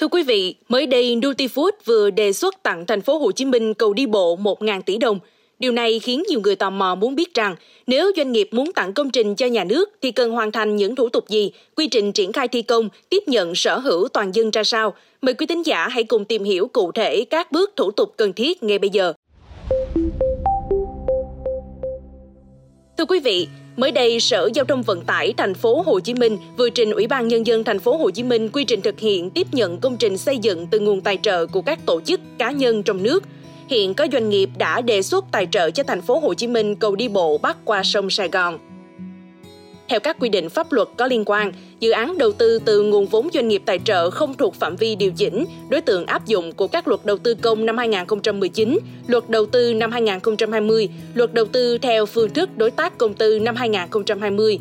[0.00, 3.74] Thưa quý vị, mới đây Nutifood vừa đề xuất tặng thành phố Hồ Chí Minh
[3.74, 5.18] cầu đi bộ 1.000 tỷ đồng.
[5.58, 8.92] Điều này khiến nhiều người tò mò muốn biết rằng nếu doanh nghiệp muốn tặng
[8.92, 12.12] công trình cho nhà nước thì cần hoàn thành những thủ tục gì, quy trình
[12.12, 14.94] triển khai thi công, tiếp nhận sở hữu toàn dân ra sao.
[15.22, 18.32] Mời quý tín giả hãy cùng tìm hiểu cụ thể các bước thủ tục cần
[18.32, 19.12] thiết ngay bây giờ.
[22.98, 26.38] Thưa quý vị, mới đây Sở Giao thông Vận tải thành phố Hồ Chí Minh
[26.56, 29.30] vừa trình Ủy ban nhân dân thành phố Hồ Chí Minh quy trình thực hiện
[29.30, 32.50] tiếp nhận công trình xây dựng từ nguồn tài trợ của các tổ chức cá
[32.50, 33.24] nhân trong nước.
[33.68, 36.76] Hiện có doanh nghiệp đã đề xuất tài trợ cho thành phố Hồ Chí Minh
[36.76, 38.58] cầu đi bộ bắc qua sông Sài Gòn.
[39.88, 43.06] Theo các quy định pháp luật có liên quan, dự án đầu tư từ nguồn
[43.06, 46.52] vốn doanh nghiệp tài trợ không thuộc phạm vi điều chỉnh, đối tượng áp dụng
[46.52, 51.44] của các luật đầu tư công năm 2019, luật đầu tư năm 2020, luật đầu
[51.44, 54.58] tư theo phương thức đối tác công tư năm 2020.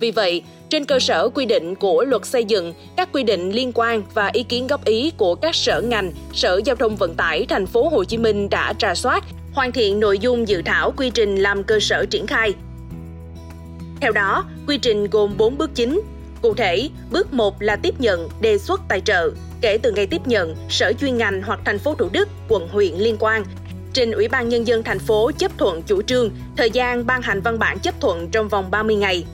[0.00, 3.72] Vì vậy, trên cơ sở quy định của luật xây dựng, các quy định liên
[3.74, 7.46] quan và ý kiến góp ý của các sở ngành, Sở Giao thông Vận tải
[7.46, 11.10] thành phố Hồ Chí Minh đã trà soát, hoàn thiện nội dung dự thảo quy
[11.10, 12.54] trình làm cơ sở triển khai,
[14.00, 16.00] theo đó, quy trình gồm 4 bước chính.
[16.42, 19.30] Cụ thể, bước 1 là tiếp nhận, đề xuất tài trợ.
[19.60, 22.94] Kể từ ngày tiếp nhận, Sở chuyên ngành hoặc thành phố Thủ Đức, quận huyện
[22.94, 23.44] liên quan
[23.98, 27.40] trình Ủy ban Nhân dân thành phố chấp thuận chủ trương, thời gian ban hành
[27.40, 29.24] văn bản chấp thuận trong vòng 30 ngày.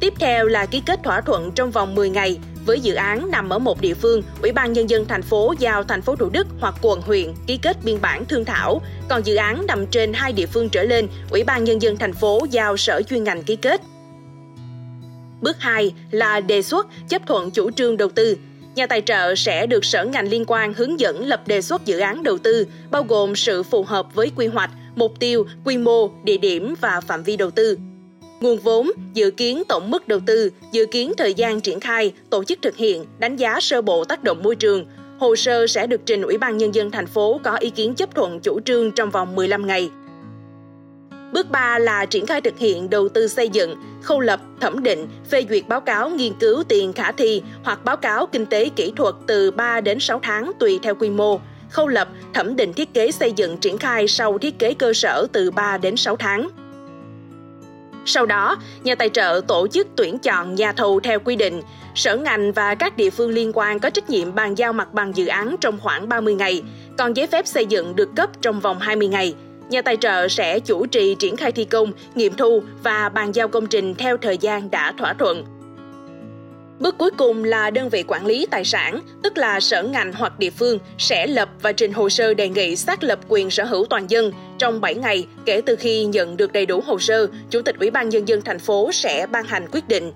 [0.00, 3.48] Tiếp theo là ký kết thỏa thuận trong vòng 10 ngày, với dự án nằm
[3.48, 6.46] ở một địa phương, Ủy ban nhân dân thành phố giao thành phố Thủ Đức
[6.60, 10.32] hoặc quận huyện ký kết biên bản thương thảo, còn dự án nằm trên hai
[10.32, 13.56] địa phương trở lên, Ủy ban nhân dân thành phố giao sở chuyên ngành ký
[13.56, 13.80] kết.
[15.40, 18.36] Bước 2 là đề xuất chấp thuận chủ trương đầu tư.
[18.74, 21.98] Nhà tài trợ sẽ được sở ngành liên quan hướng dẫn lập đề xuất dự
[21.98, 26.10] án đầu tư, bao gồm sự phù hợp với quy hoạch, mục tiêu, quy mô,
[26.24, 27.78] địa điểm và phạm vi đầu tư.
[28.44, 32.44] Nguồn vốn, dự kiến tổng mức đầu tư, dự kiến thời gian triển khai, tổ
[32.44, 34.86] chức thực hiện, đánh giá sơ bộ tác động môi trường.
[35.18, 38.14] Hồ sơ sẽ được trình Ủy ban Nhân dân thành phố có ý kiến chấp
[38.14, 39.90] thuận chủ trương trong vòng 15 ngày.
[41.32, 45.06] Bước 3 là triển khai thực hiện đầu tư xây dựng, khâu lập, thẩm định,
[45.30, 48.92] phê duyệt báo cáo nghiên cứu tiền khả thi hoặc báo cáo kinh tế kỹ
[48.96, 51.40] thuật từ 3 đến 6 tháng tùy theo quy mô.
[51.70, 55.26] Khâu lập, thẩm định thiết kế xây dựng triển khai sau thiết kế cơ sở
[55.32, 56.48] từ 3 đến 6 tháng.
[58.04, 61.62] Sau đó, nhà tài trợ tổ chức tuyển chọn nhà thầu theo quy định.
[61.94, 65.16] Sở ngành và các địa phương liên quan có trách nhiệm bàn giao mặt bằng
[65.16, 66.62] dự án trong khoảng 30 ngày,
[66.98, 69.34] còn giấy phép xây dựng được cấp trong vòng 20 ngày.
[69.70, 73.48] Nhà tài trợ sẽ chủ trì triển khai thi công, nghiệm thu và bàn giao
[73.48, 75.44] công trình theo thời gian đã thỏa thuận.
[76.84, 80.38] Bước cuối cùng là đơn vị quản lý tài sản, tức là sở ngành hoặc
[80.38, 83.86] địa phương sẽ lập và trình hồ sơ đề nghị xác lập quyền sở hữu
[83.90, 84.32] toàn dân.
[84.58, 87.90] Trong 7 ngày kể từ khi nhận được đầy đủ hồ sơ, Chủ tịch Ủy
[87.90, 90.12] ban nhân dân thành phố sẽ ban hành quyết định.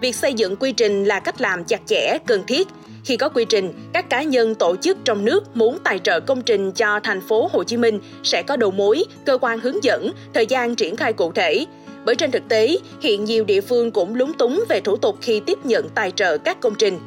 [0.00, 2.68] Việc xây dựng quy trình là cách làm chặt chẽ, cần thiết.
[3.04, 6.42] Khi có quy trình, các cá nhân tổ chức trong nước muốn tài trợ công
[6.42, 10.10] trình cho thành phố Hồ Chí Minh sẽ có đầu mối, cơ quan hướng dẫn,
[10.34, 11.64] thời gian triển khai cụ thể,
[12.08, 15.40] bởi trên thực tế, hiện nhiều địa phương cũng lúng túng về thủ tục khi
[15.40, 16.98] tiếp nhận tài trợ các công trình.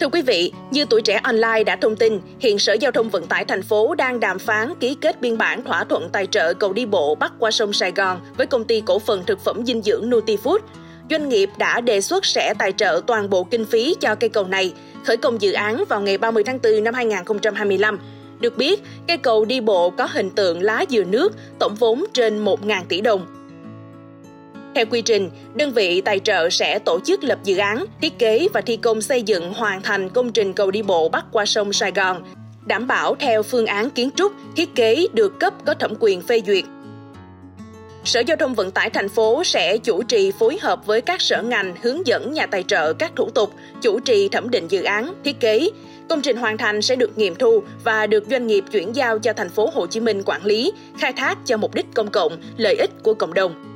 [0.00, 3.26] Thưa quý vị, như tuổi trẻ online đã thông tin, hiện Sở Giao thông Vận
[3.26, 6.72] tải thành phố đang đàm phán ký kết biên bản thỏa thuận tài trợ cầu
[6.72, 9.82] đi bộ bắc qua sông Sài Gòn với công ty cổ phần thực phẩm dinh
[9.82, 10.58] dưỡng Nutifood.
[11.10, 14.44] Doanh nghiệp đã đề xuất sẽ tài trợ toàn bộ kinh phí cho cây cầu
[14.44, 14.72] này,
[15.04, 17.98] khởi công dự án vào ngày 30 tháng 4 năm 2025.
[18.40, 22.44] Được biết, cây cầu đi bộ có hình tượng lá dừa nước, tổng vốn trên
[22.44, 23.35] 1.000 tỷ đồng.
[24.76, 28.48] Theo quy trình, đơn vị tài trợ sẽ tổ chức lập dự án, thiết kế
[28.52, 31.72] và thi công xây dựng hoàn thành công trình cầu đi bộ bắc qua sông
[31.72, 32.22] Sài Gòn,
[32.66, 36.42] đảm bảo theo phương án kiến trúc, thiết kế được cấp có thẩm quyền phê
[36.46, 36.64] duyệt.
[38.04, 41.42] Sở Giao thông Vận tải thành phố sẽ chủ trì phối hợp với các sở
[41.42, 45.14] ngành hướng dẫn nhà tài trợ các thủ tục, chủ trì thẩm định dự án,
[45.24, 45.70] thiết kế.
[46.08, 49.32] Công trình hoàn thành sẽ được nghiệm thu và được doanh nghiệp chuyển giao cho
[49.32, 52.74] thành phố Hồ Chí Minh quản lý, khai thác cho mục đích công cộng, lợi
[52.74, 53.75] ích của cộng đồng.